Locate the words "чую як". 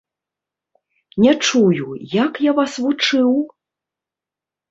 1.45-2.33